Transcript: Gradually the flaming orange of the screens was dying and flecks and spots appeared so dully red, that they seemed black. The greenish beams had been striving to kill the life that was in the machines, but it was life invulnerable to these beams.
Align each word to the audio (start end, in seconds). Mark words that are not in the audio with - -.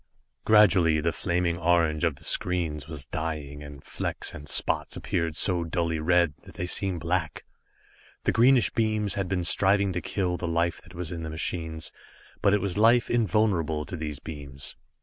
Gradually 0.45 0.99
the 0.99 1.11
flaming 1.11 1.59
orange 1.59 2.03
of 2.03 2.15
the 2.15 2.23
screens 2.23 2.87
was 2.87 3.05
dying 3.05 3.61
and 3.61 3.83
flecks 3.83 4.33
and 4.33 4.49
spots 4.49 4.95
appeared 4.97 5.35
so 5.35 5.63
dully 5.63 5.99
red, 5.99 6.33
that 6.41 6.55
they 6.55 6.65
seemed 6.65 7.01
black. 7.01 7.43
The 8.23 8.31
greenish 8.31 8.71
beams 8.71 9.13
had 9.13 9.29
been 9.29 9.43
striving 9.43 9.93
to 9.93 10.01
kill 10.01 10.37
the 10.37 10.47
life 10.47 10.81
that 10.81 10.95
was 10.95 11.11
in 11.11 11.21
the 11.21 11.29
machines, 11.29 11.91
but 12.41 12.51
it 12.51 12.61
was 12.61 12.79
life 12.79 13.11
invulnerable 13.11 13.85
to 13.85 13.95
these 13.95 14.17
beams. 14.17 14.75